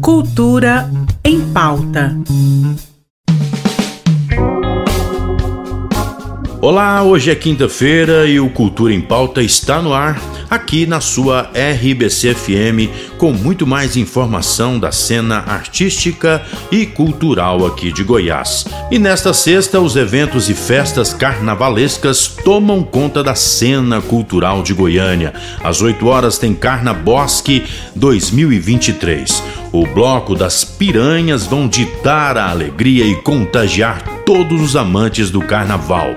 [0.00, 0.90] Cultura
[1.22, 2.16] em pauta.
[6.60, 10.20] Olá, hoje é quinta-feira e o Cultura em Pauta está no ar,
[10.50, 17.92] aqui na sua RBC FM, com muito mais informação da cena artística e cultural aqui
[17.92, 18.66] de Goiás.
[18.90, 25.32] E nesta sexta, os eventos e festas carnavalescas tomam conta da cena cultural de Goiânia.
[25.62, 29.44] Às 8 horas tem Carna Bosque 2023.
[29.70, 36.14] O bloco das piranhas vão ditar a alegria e contagiar todos os amantes do carnaval.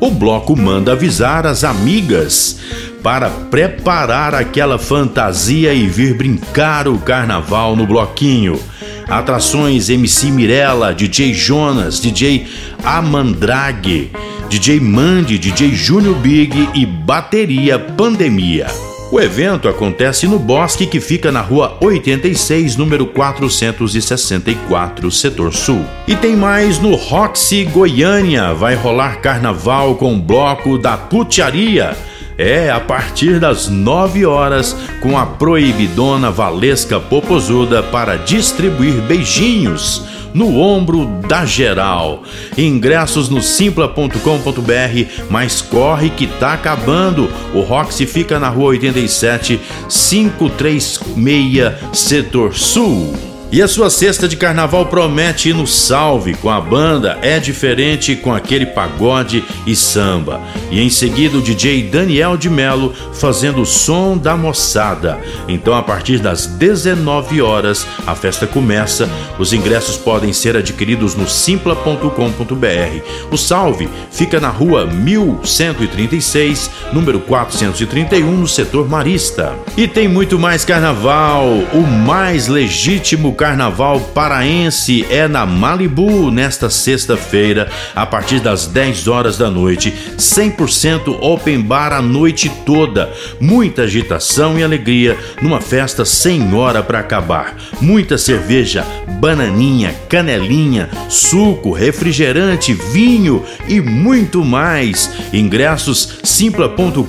[0.00, 2.60] O bloco manda avisar as amigas
[3.02, 8.60] para preparar aquela fantasia e vir brincar o carnaval no bloquinho.
[9.08, 12.46] Atrações MC Mirella, DJ Jonas, DJ
[12.84, 14.12] Amandrague,
[14.48, 18.91] DJ Mandy, DJ Júnior Big e bateria Pandemia.
[19.12, 25.84] O evento acontece no bosque que fica na rua 86, número 464, setor sul.
[26.08, 28.54] E tem mais no Roxy Goiânia.
[28.54, 31.94] Vai rolar carnaval com bloco da putiaria.
[32.38, 40.58] É a partir das 9 horas com a proibidona Valesca Popozuda para distribuir beijinhos no
[40.58, 42.22] ombro da geral.
[42.56, 47.28] Ingressos no simpla.com.br, mas corre que tá acabando.
[47.54, 53.31] O Roxy fica na rua 87 536, setor sul.
[53.52, 58.16] E a sua cesta de carnaval promete ir no salve com a banda É Diferente
[58.16, 60.40] com aquele pagode e samba.
[60.70, 65.20] E em seguida o DJ Daniel de Melo fazendo o som da moçada.
[65.46, 69.06] Então a partir das 19 horas a festa começa.
[69.38, 73.02] Os ingressos podem ser adquiridos no simpla.com.br.
[73.30, 79.52] O salve fica na rua 1136, número 431, no setor marista.
[79.76, 81.44] E tem muito mais carnaval,
[81.74, 89.36] o mais legítimo Carnaval Paraense é na Malibu nesta sexta-feira, a partir das 10 horas
[89.36, 89.92] da noite.
[90.16, 93.12] 100% open bar a noite toda.
[93.40, 97.56] Muita agitação e alegria numa festa sem hora para acabar.
[97.80, 98.86] Muita cerveja,
[99.18, 105.10] bananinha, canelinha, suco, refrigerante, vinho e muito mais.
[105.32, 107.02] Ingressos simpla.com.br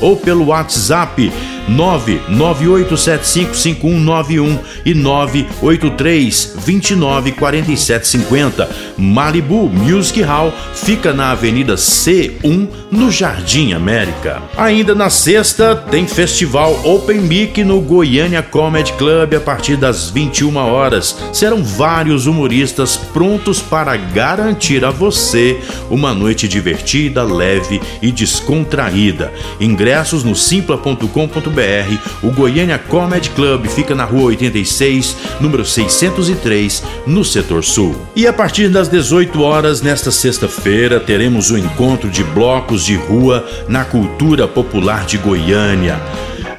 [0.00, 1.32] ou pelo WhatsApp
[1.70, 8.70] 998755191 e 983 29 47 50.
[8.96, 14.40] Malibu Music Hall fica na Avenida C1, no Jardim América.
[14.56, 20.56] Ainda na sexta, tem festival Open Mic no Goiânia Comedy Club a partir das 21
[20.56, 21.16] horas.
[21.32, 25.58] Serão vários humoristas prontos para garantir a você
[25.90, 29.32] uma noite divertida, leve e descontraída.
[29.60, 31.55] Ingressos no simpla.com.br
[32.22, 37.96] o Goiânia Comedy Club fica na rua 86, número 603, no setor sul.
[38.14, 43.46] E a partir das 18 horas nesta sexta-feira teremos o encontro de blocos de rua
[43.68, 46.00] na cultura popular de Goiânia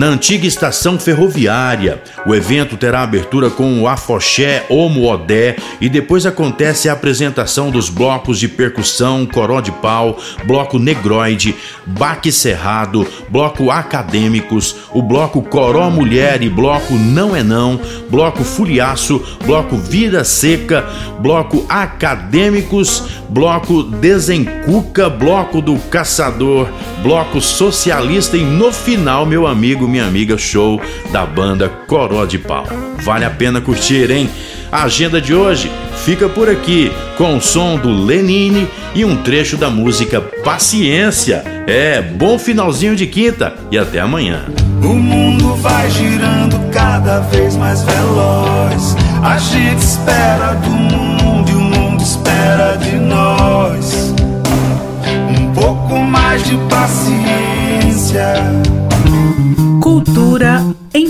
[0.00, 2.02] na antiga estação ferroviária.
[2.24, 7.90] O evento terá abertura com o Afoxé Homo Odé e depois acontece a apresentação dos
[7.90, 15.90] blocos de percussão Coró de Pau, Bloco Negroide, Baque Cerrado, Bloco Acadêmicos, o Bloco Coró
[15.90, 17.78] Mulher e Bloco Não é Não,
[18.08, 20.88] Bloco Furiaço, Bloco Vida Seca,
[21.20, 26.68] Bloco Acadêmicos, Bloco Desencuca, Bloco do Caçador,
[27.00, 30.80] Bloco Socialista e no final, meu amigo, minha amiga, show
[31.12, 32.66] da banda Coró de Pau.
[33.04, 34.28] Vale a pena curtir, hein?
[34.72, 35.70] A agenda de hoje
[36.04, 41.44] fica por aqui com o som do Lenine e um trecho da música Paciência.
[41.66, 44.46] É, bom finalzinho de quinta e até amanhã.
[44.82, 45.89] O mundo vai